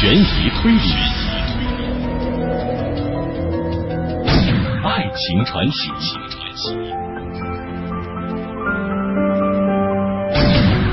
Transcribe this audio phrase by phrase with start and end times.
[0.00, 0.78] 悬疑推理、
[4.84, 5.90] 爱情传奇、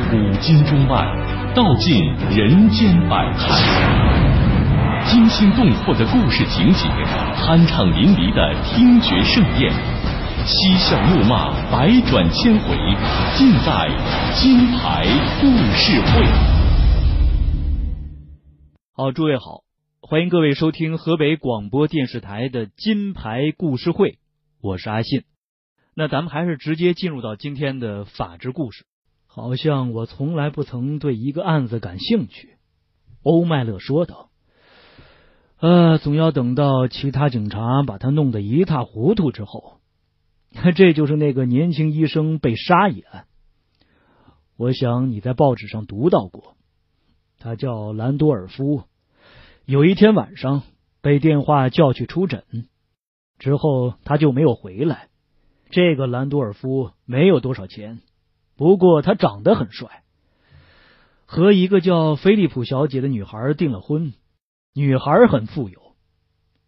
[0.09, 1.05] 古今中外，
[1.53, 2.03] 道尽
[2.35, 3.53] 人间百态，
[5.05, 6.87] 惊心动魄的故事情节，
[7.37, 9.71] 酣畅淋漓的听觉盛宴，
[10.47, 12.75] 嬉笑怒骂，百转千回，
[13.35, 13.87] 尽在
[14.33, 15.05] 金牌
[15.39, 16.54] 故事会。
[18.97, 19.65] 好，诸位好，
[19.99, 24.19] 欢迎各位收听河北广播电视台的金牌故事会，
[24.61, 25.25] 我是阿信。
[25.93, 28.85] 那咱们还是直接进入到今天的法治故事。
[29.25, 32.55] 好像我从来不曾对一个案子感兴趣，
[33.21, 34.29] 欧麦勒说道。
[35.59, 39.81] 呃，总要等到其他警察把他弄得一塌糊涂之后。
[40.73, 43.25] 这就是那个年轻医生被杀一案。
[44.55, 46.54] 我想你在报纸上读到过。
[47.45, 48.85] 他叫兰多尔夫，
[49.65, 50.63] 有一天晚上
[51.03, 52.43] 被电话叫去出诊，
[53.37, 55.09] 之后他就没有回来。
[55.69, 58.01] 这个兰多尔夫没有多少钱，
[58.57, 60.01] 不过他长得很帅，
[61.27, 64.13] 和一个叫菲利普小姐的女孩订了婚。
[64.73, 65.79] 女孩很富有，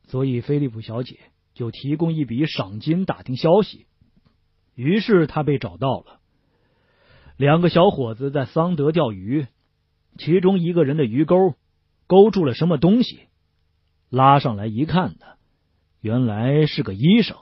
[0.05, 1.17] 所以菲利普小姐
[1.55, 3.87] 就提供一笔赏金打听消息。
[4.75, 6.19] 于是他被找到了，
[7.35, 9.47] 两个小伙子在桑德钓鱼。
[10.17, 11.55] 其中一个人的鱼钩
[12.07, 13.21] 勾住了什么东西，
[14.09, 15.25] 拉上来一看呢，
[16.01, 17.37] 原来是个医生，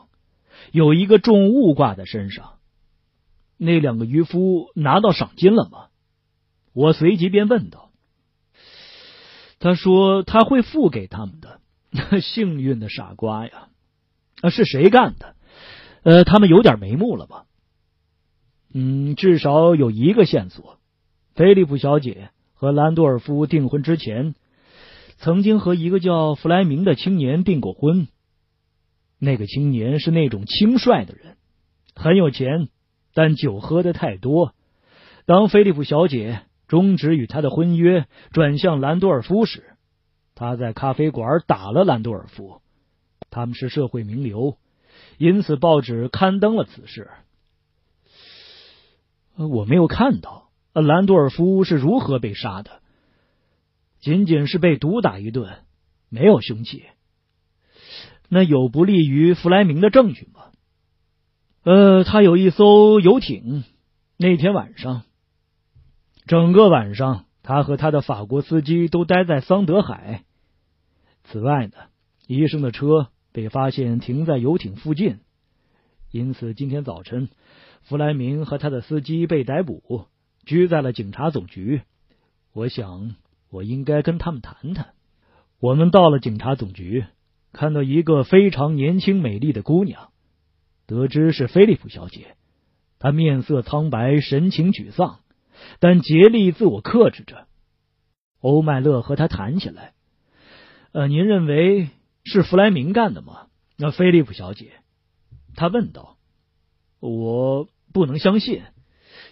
[0.72, 2.54] 有一个重物挂在身上。
[3.58, 5.88] 那两个渔夫拿到赏金了吗？
[6.74, 7.92] 我随即便问道。
[9.60, 11.62] 他说他会付给他们的。
[12.22, 13.70] 幸运的傻瓜呀！
[14.42, 15.38] 啊，是谁干的？
[16.04, 17.46] 呃，他们有点眉目了吧？
[18.74, 20.78] 嗯，至少有一个线索，
[21.36, 22.32] 菲利普小姐。
[22.66, 24.34] 和兰多尔夫订婚之前，
[25.18, 28.08] 曾经和一个叫弗莱明的青年订过婚。
[29.20, 31.38] 那个青年是那种轻率的人，
[31.94, 32.70] 很有钱，
[33.14, 34.56] 但酒喝的太多。
[35.28, 39.76] 当菲利普小姐终止与他的婚约，转向兰多尔夫时，
[40.34, 42.62] 他在咖啡馆打了兰多尔夫。
[43.30, 44.58] 他们是社会名流，
[45.20, 47.12] 因此报纸刊登了此事。
[49.36, 50.45] 我没有看到。
[50.82, 52.82] 兰多尔夫是如何被杀的？
[54.00, 55.60] 仅仅是被毒打一顿，
[56.10, 56.84] 没有凶器。
[58.30, 60.52] 那有不利于弗莱明的证据吗？
[61.64, 63.64] 呃，他有一艘游艇。
[64.18, 65.04] 那天晚上，
[66.26, 70.24] 整个晚上，他和他的法国司机都待在桑德海。
[71.24, 71.74] 此外呢，
[72.28, 75.20] 医生的车被发现停在游艇附近，
[76.12, 77.30] 因此今天早晨，
[77.82, 80.06] 弗莱明和他的司机被逮捕。
[80.46, 81.82] 拘在了警察总局，
[82.54, 83.16] 我想
[83.50, 84.94] 我应该跟他们谈谈。
[85.60, 87.06] 我们到了警察总局，
[87.52, 90.12] 看到一个非常年轻美丽的姑娘，
[90.86, 92.36] 得知是菲利普小姐。
[93.00, 95.20] 她面色苍白，神情沮丧，
[95.80, 97.48] 但竭力自我克制着。
[98.40, 99.94] 欧麦勒和她谈起来。
[100.92, 101.90] 呃，您认为
[102.24, 103.48] 是弗莱明干的吗？
[103.78, 104.72] 那菲利普小姐，
[105.56, 106.18] 他问道。
[107.02, 108.64] 我不能相信。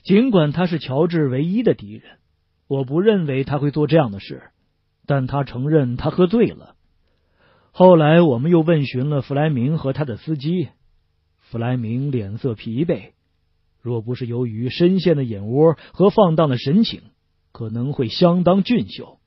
[0.04, 2.20] 尽管他是乔治唯一的敌人，
[2.68, 4.44] 我不认为他会做这样的事。
[5.06, 6.76] 但他承认他喝醉了。
[7.72, 10.70] 后来我们又问询了弗莱明和他的司机，
[11.40, 13.12] 弗莱明脸色疲惫，
[13.82, 17.02] 若不是由于深陷的眼窝和放荡的神情，
[17.52, 19.20] 可能会相当俊秀。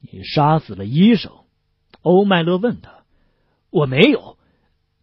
[0.00, 1.32] 你杀死了医生？
[2.02, 3.04] 欧麦勒问他。
[3.70, 4.36] 我没有，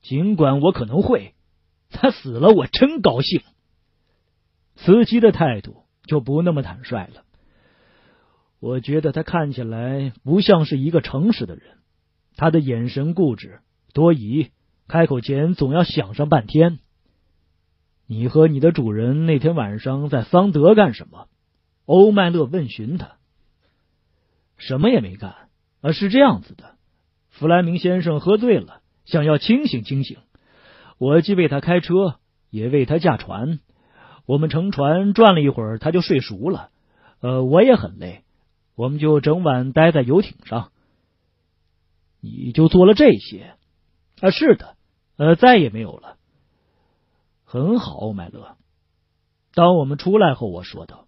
[0.02, 1.34] 尽管我可能会。
[1.90, 3.42] 他死了，我真高兴。
[4.84, 7.24] 司机的态度就不那么坦率了。
[8.60, 11.78] 我觉得他看起来不像是一个诚实的人，
[12.36, 13.60] 他的眼神固执
[13.94, 14.50] 多疑，
[14.88, 16.80] 开口前总要想上半天。
[18.08, 21.28] 你和你的主人那天晚上在桑德干什么？
[21.86, 23.18] 欧麦勒问询他。
[24.58, 25.50] 什么也没干，
[25.82, 26.76] 而是这样子的。
[27.30, 30.18] 弗莱明先生喝醉了，想要清醒清醒。
[30.98, 32.20] 我既为他开车，
[32.50, 33.60] 也为他驾船。
[34.26, 36.70] 我们乘船转了一会儿，他就睡熟了。
[37.20, 38.24] 呃，我也很累，
[38.76, 40.72] 我们就整晚待在游艇上。
[42.20, 43.56] 你就做了这些？
[44.22, 44.76] 啊，是的。
[45.18, 46.18] 呃，再也没有了。
[47.44, 48.56] 很好，欧麦勒。
[49.54, 51.08] 当我们出来后，我说道：“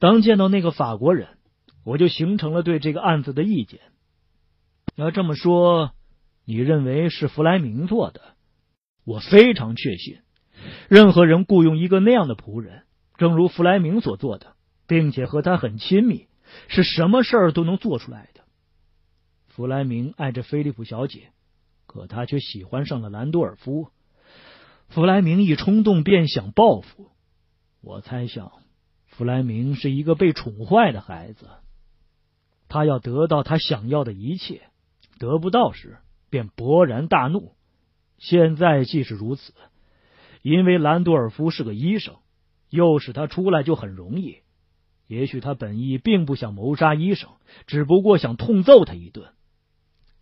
[0.00, 1.28] 当见到那个法国人，
[1.84, 3.80] 我就形成了对这个案子的意见。
[4.94, 5.92] 要这么说，
[6.44, 8.20] 你认为是弗莱明做的？
[9.04, 10.20] 我非常确信。”
[10.88, 12.82] 任何人雇佣一个那样的仆人，
[13.16, 14.54] 正如弗莱明所做的，
[14.86, 16.26] 并且和他很亲密，
[16.68, 18.40] 是什么事儿都能做出来的。
[19.46, 21.32] 弗莱明爱着菲利普小姐，
[21.86, 23.88] 可他却喜欢上了兰多尔夫。
[24.88, 27.10] 弗莱明一冲动便想报复。
[27.80, 28.52] 我猜想，
[29.06, 31.48] 弗莱明是一个被宠坏的孩子，
[32.68, 34.62] 他要得到他想要的一切，
[35.18, 35.98] 得不到时
[36.28, 37.52] 便勃然大怒。
[38.18, 39.52] 现在既是如此，
[40.42, 42.16] 因为兰多尔夫是个医生，
[42.68, 44.38] 诱使他出来就很容易。
[45.06, 47.30] 也许他本意并不想谋杀医生，
[47.66, 49.32] 只不过想痛揍他一顿。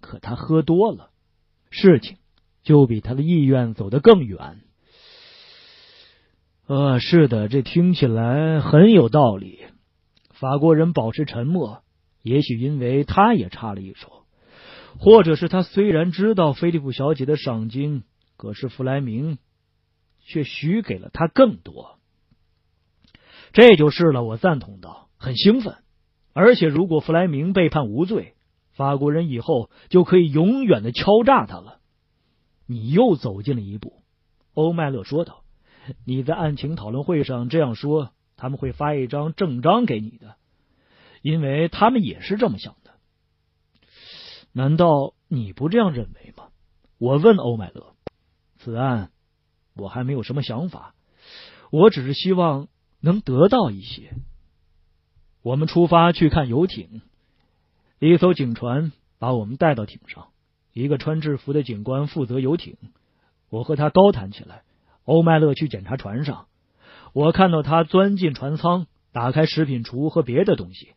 [0.00, 1.11] 可他喝多了，
[1.70, 2.17] 事情
[2.62, 4.61] 就比他的意愿走得更远。
[6.67, 9.61] 呃，是的，这听起来很有道理。
[10.32, 11.82] 法国人保持沉默，
[12.23, 14.25] 也许因为他也插了一手，
[14.99, 18.05] 或者是他虽然知道菲利普小姐的赏金，
[18.37, 19.38] 可是弗莱明
[20.28, 21.98] 却许给了他更多。
[23.54, 25.78] 这就是了，我赞同道，很兴奋。
[26.34, 28.34] 而且，如果弗莱明被判无罪，
[28.72, 31.80] 法国人以后就可以永远的敲诈他了。
[32.66, 34.02] 你又走近了一步，
[34.52, 35.44] 欧麦勒说道。
[36.04, 40.36] 你在案情讨论会上这样说，他们会发一张证章给你的，
[41.22, 42.90] 因为他们也是这么想的。
[44.52, 46.48] 难道你不这样认为吗？
[46.98, 47.94] 我问欧麦勒。
[48.58, 49.10] 此案
[49.78, 50.94] 我还没有什么想法，
[51.70, 52.69] 我只是希望
[53.00, 54.10] 能得到一些。
[55.42, 57.00] 我们出发去看游艇，
[58.00, 60.26] 一艘警船把我们带到艇上，
[60.72, 62.76] 一个穿制服的警官负责游艇，
[63.48, 64.62] 我和他高谈起来。
[65.04, 66.48] 欧麦勒去检查船上，
[67.14, 70.88] 我看到他钻进船舱，打开食品橱和别的东西，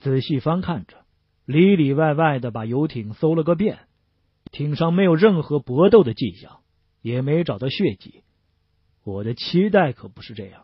[0.00, 0.96] 仔细翻看着，
[1.44, 3.78] 里里外外的把游艇搜了个遍。
[4.50, 6.62] 艇上没有任何搏斗的迹象，
[7.04, 8.22] 也没找到血迹。
[9.04, 10.62] 我的期待可不是这样。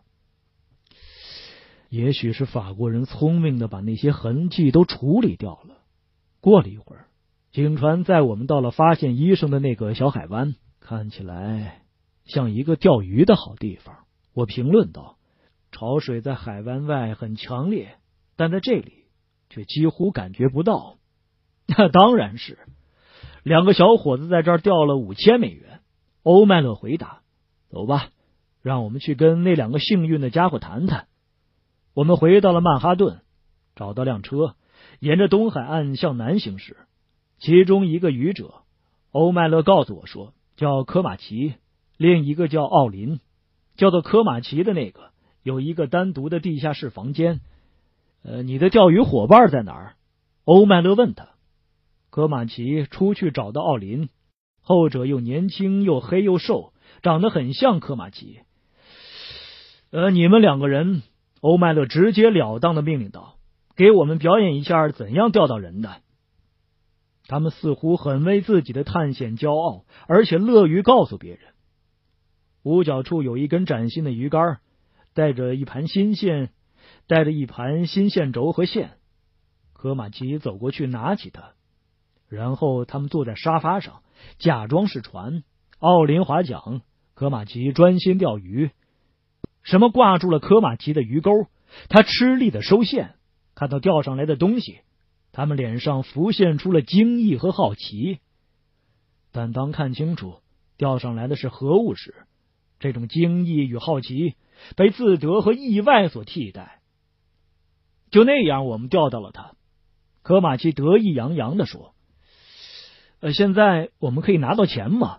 [1.91, 5.77] 也许是法国人聪明的把那些痕迹都处理掉了。
[6.41, 7.09] 过了一会儿，
[7.53, 11.83] 警船载我们到了发现医生的那个小海湾，看起来。
[12.25, 15.19] 像一个钓鱼的好地方，我评论道
[15.73, 17.97] ：“潮水在海湾外很强烈，
[18.37, 19.05] 但在这里
[19.51, 20.97] 却几乎感觉不到。”
[21.69, 22.59] 那当然是，
[23.43, 25.80] 两个小伙子在这儿钓了五千美元。
[26.23, 27.21] 欧麦勒回答
[27.71, 28.09] ：“走吧，
[28.63, 31.07] 让我们去跟那两个幸运的家伙谈谈。”
[31.95, 33.21] 我们回到了曼哈顿，
[33.75, 34.55] 找到辆车，
[35.01, 36.77] 沿着东海岸向南行驶。
[37.39, 38.63] 其中一个渔者，
[39.13, 41.55] 欧麦勒告诉我说，叫科马奇。
[41.97, 43.21] 另一个叫奥林，
[43.77, 45.11] 叫做科马奇的那个
[45.43, 47.41] 有一个单独的地下室房间。
[48.23, 49.97] 呃，你的钓鱼伙伴在哪儿？
[50.45, 51.29] 欧麦勒问他。
[52.11, 54.09] 科马奇出去找到奥林，
[54.61, 56.73] 后者又年轻又黑又瘦，
[57.03, 58.41] 长得很像科马奇。
[59.91, 61.03] 呃，你们两个人，
[61.41, 63.37] 欧麦勒直截了当的命令道
[63.75, 65.97] ：“给我们表演一下怎样钓到人的。”
[67.27, 71.41] 他们似乎很为自己的探险骄傲，而且乐于告诉别人。
[72.63, 74.59] 屋角处有一根崭新的鱼竿，
[75.15, 76.51] 带着一盘新线，
[77.07, 78.99] 带着一盘新线轴和线。
[79.73, 81.53] 科马奇走过去拿起它，
[82.29, 84.03] 然后他们坐在沙发上，
[84.39, 85.43] 假装是船。
[85.79, 86.83] 奥林华桨，
[87.15, 88.71] 科马奇专心钓鱼。
[89.63, 91.31] 什么挂住了科马奇的鱼钩？
[91.89, 93.15] 他吃力的收线，
[93.55, 94.81] 看到钓上来的东西，
[95.33, 98.19] 他们脸上浮现出了惊异和好奇。
[99.33, 100.41] 但当看清楚
[100.77, 102.15] 钓上来的是何物时，
[102.79, 104.35] 这种惊异与好奇
[104.77, 106.81] 被自得和意外所替代。
[108.11, 109.53] 就那样，我们钓到了他。
[110.23, 111.95] 科马奇得意洋洋的说
[113.21, 115.19] ：“呃，现在我们可以拿到钱吗？”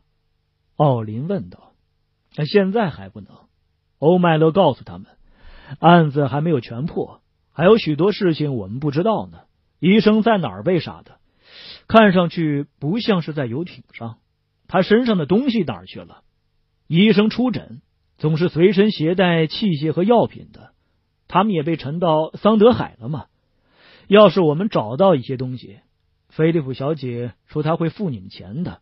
[0.75, 1.71] 奥林问道。
[2.45, 3.29] “现在还不能。”
[3.99, 5.07] 欧麦勒告诉他们
[5.79, 9.41] ：“案子还没有全破，还有许多事情我们不知道呢。
[9.79, 11.17] 医生在哪儿被杀的？
[11.87, 14.17] 看上去不像是在游艇上。
[14.67, 16.23] 他身上的东西哪儿去了？”
[16.87, 17.81] 医生出诊
[18.17, 20.71] 总是随身携带器械和药品的，
[21.27, 23.25] 他们也被沉到桑德海了吗？
[24.07, 25.79] 要是我们找到一些东西，
[26.31, 28.81] 菲利普小姐说她会付你们钱的。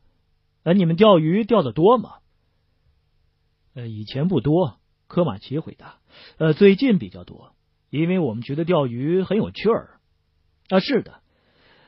[0.63, 2.15] 呃，你们钓鱼钓的多吗？
[3.73, 4.79] 呃，以前不多。
[5.07, 5.97] 科马奇回答。
[6.37, 7.55] 呃，最近比较多，
[7.89, 9.99] 因为我们觉得钓鱼很有趣儿。
[10.69, 11.21] 啊，是的，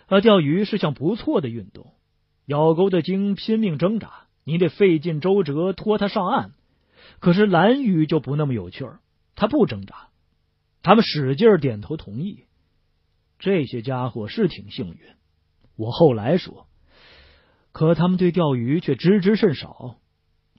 [0.08, 1.94] 啊，钓鱼是项不错的运动。
[2.48, 4.28] 咬钩的鲸拼命挣扎。
[4.44, 6.54] 你得费尽周折拖它上岸，
[7.20, 9.00] 可是蓝鱼就不那么有趣儿，
[9.36, 10.10] 他不挣扎。
[10.82, 12.46] 他们使劲点头同意。
[13.38, 14.98] 这些家伙是挺幸运，
[15.82, 16.68] 我后来说。
[17.72, 19.96] 可他们对钓鱼却知之甚少。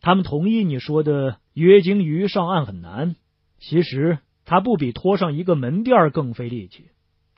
[0.01, 3.15] 他们同意你说的约鲸鱼上岸很难，
[3.61, 6.87] 其实它不比拖上一个门店更费力气。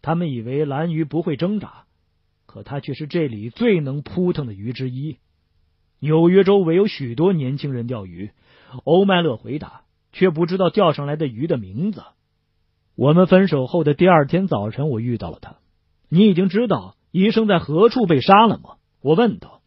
[0.01, 1.85] 他们以为蓝鱼不会挣扎，
[2.47, 5.19] 可它却是这里最能扑腾的鱼之一。
[5.99, 8.31] 纽约周围有许多年轻人钓鱼，
[8.85, 12.03] 欧麦勒回答，却不知道钓上来的鱼的名字。
[12.95, 15.57] 我们分手后的第二天早晨，我遇到了他。
[16.09, 18.71] 你已经知道医生在何处被杀了吗？
[19.01, 19.61] 我问道。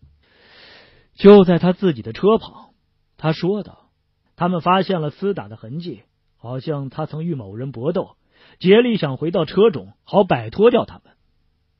[1.16, 2.72] 就在他自己的车旁，
[3.16, 3.90] 他说道。
[4.36, 6.04] 他们发现了厮打的痕迹，
[6.36, 8.18] 好像他曾与某人搏斗。
[8.60, 11.14] 竭力想回到车中，好摆脱掉他们，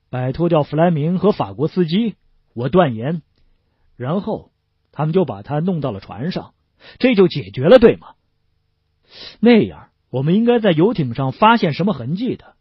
[0.08, 2.16] 摆脱掉弗莱明和法国司机。
[2.54, 3.20] 我断言，
[3.94, 4.50] 然后
[4.90, 6.54] 他们就把他弄到了船上，
[6.98, 8.14] 这就解决了，对吗？
[9.38, 12.54] 那样，我们应该在游艇上发现什么痕迹的。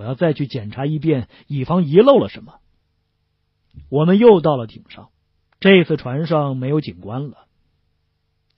[0.00, 2.54] 我要再去检查一遍，以防遗漏了什么。
[3.90, 5.10] 我们又到了艇上，
[5.60, 7.44] 这次船上没有警官了。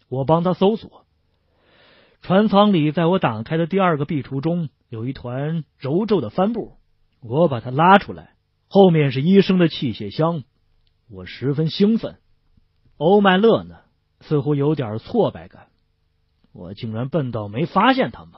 [0.09, 1.05] 我帮他搜索，
[2.21, 4.69] 船舱里，在我打开的第二个壁橱中。
[4.89, 6.77] 有一团揉皱的帆布，
[7.21, 8.37] 我把它拉出来，
[8.69, 10.45] 后面是医生的器械箱。
[11.11, 12.21] 我十分兴奋。
[12.99, 13.79] 欧麦勒呢，
[14.21, 15.67] 似乎有点挫败感。
[16.53, 18.33] 我竟然笨到没发现他们。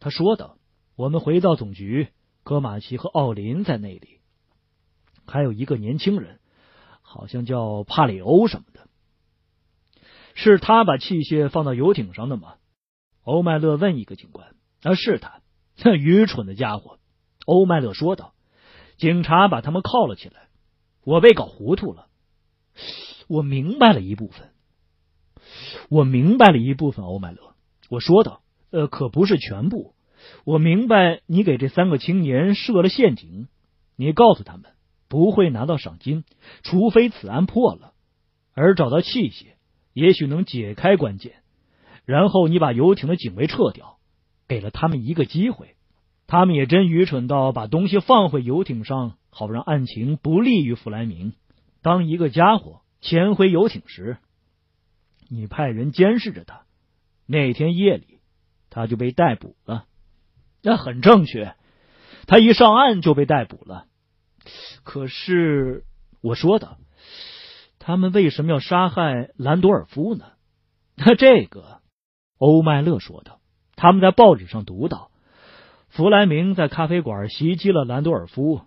[0.00, 0.58] 他说道
[1.00, 2.08] ：“我们回到总局，
[2.42, 4.20] 科马奇和奥林在那里，
[5.26, 6.40] 还有一个年轻人，
[7.00, 8.86] 好像叫帕里欧什么的。
[10.34, 12.56] 是他把器械放到游艇上的吗？”
[13.24, 14.54] 欧麦勒问一个警官
[14.84, 15.40] ：“啊，是他。”
[15.82, 16.98] 那愚蠢的家伙，
[17.46, 18.34] 欧麦勒说道。
[18.98, 20.50] 警察把他们铐了起来。
[21.02, 22.08] 我被搞糊涂了。
[23.26, 24.50] 我明白了一部分。
[25.88, 27.54] 我明白了一部分，欧麦勒。
[27.88, 28.42] 我说道。
[28.68, 29.94] 呃，可不是全部。
[30.44, 33.48] 我明白你给这三个青年设了陷阱。
[33.96, 34.64] 你告诉他们
[35.08, 36.24] 不会拿到赏金，
[36.62, 37.92] 除非此案破了，
[38.54, 39.46] 而找到器械，
[39.92, 41.34] 也许能解开关键。
[42.04, 43.98] 然后你把游艇的警卫撤掉。
[44.48, 45.76] 给了他们一个机会，
[46.26, 51.34] 他们也真愚蠢到把东西放回游艇上，好让案情不利于弗莱明。
[51.82, 54.18] 当一个家伙潜回游艇时，
[55.28, 56.62] 你派人监视着他。
[57.26, 58.18] 那天夜里，
[58.70, 59.84] 他就被逮捕了。
[60.62, 61.54] 那很正确，
[62.26, 63.86] 他一上岸就被逮捕了。
[64.82, 65.84] 可是
[66.22, 66.78] 我说的，
[67.78, 70.24] 他们为什么要杀害兰多尔夫呢？
[70.96, 71.80] 那这个，
[72.38, 73.38] 欧麦勒说的。
[73.74, 75.10] 他们在报纸上读到，
[75.88, 78.60] 弗莱明在咖啡馆袭击了兰多尔夫。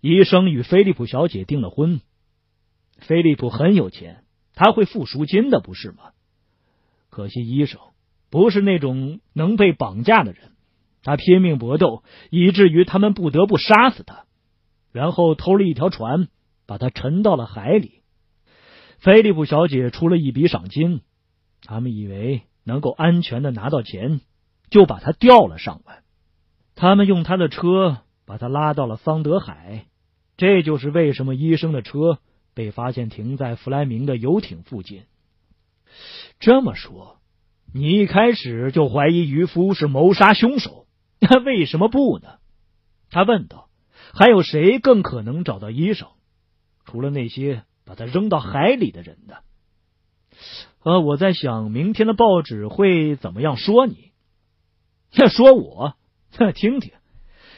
[0.00, 2.00] 医生与菲利普小姐订了婚。
[2.98, 4.24] 菲利普很有钱，
[4.54, 6.12] 他会付赎金的，不是吗？
[7.10, 7.80] 可惜医生
[8.30, 10.52] 不是那种能被绑架的人，
[11.04, 14.24] 他拼命搏斗，以至于他们不得不杀死他，
[14.90, 16.26] 然后偷了一条船，
[16.66, 18.00] 把他沉到了海里。
[18.98, 21.02] 菲利普小姐出了一笔赏金，
[21.62, 24.20] 他们以为能够安全的拿到钱。
[24.70, 26.00] 就把他吊了上来，
[26.74, 29.86] 他们用他的车把他拉到了桑德海，
[30.36, 32.18] 这就是为什么医生的车
[32.54, 35.02] 被发现停在弗莱明的游艇附近。
[36.40, 37.18] 这么说，
[37.72, 40.83] 你一开始就怀疑渔夫是谋杀凶手，
[41.28, 42.38] 那为什么不呢？
[43.10, 43.68] 他问道。
[44.16, 46.06] 还有谁更可能找到医生？
[46.84, 49.34] 除了那些把他扔到海里的人呢？
[50.84, 54.12] 呃，我在想，明天的报纸会怎么样说你？
[55.14, 55.94] 要说我，
[56.54, 56.92] 听听，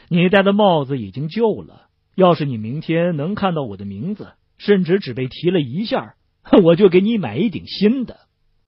[0.09, 1.89] 你戴的帽子已经旧了。
[2.15, 6.15] 要是你明天能看到我的名字，甚至只被提了一下，
[6.63, 8.21] 我就给你买一顶新的。